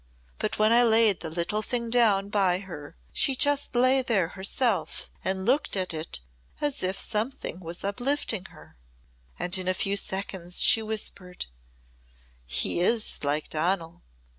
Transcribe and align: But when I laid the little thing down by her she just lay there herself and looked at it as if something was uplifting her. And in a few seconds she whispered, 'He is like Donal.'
But 0.39 0.57
when 0.57 0.73
I 0.73 0.81
laid 0.81 1.19
the 1.19 1.29
little 1.29 1.61
thing 1.61 1.91
down 1.91 2.29
by 2.29 2.57
her 2.57 2.97
she 3.13 3.35
just 3.35 3.75
lay 3.75 4.01
there 4.01 4.29
herself 4.29 5.11
and 5.23 5.45
looked 5.45 5.77
at 5.77 5.93
it 5.93 6.21
as 6.59 6.81
if 6.81 6.97
something 6.99 7.59
was 7.59 7.83
uplifting 7.83 8.45
her. 8.45 8.77
And 9.37 9.55
in 9.59 9.67
a 9.67 9.75
few 9.75 9.95
seconds 9.95 10.63
she 10.63 10.81
whispered, 10.81 11.45
'He 12.47 12.79
is 12.79 13.23
like 13.23 13.51
Donal.' 13.51 14.01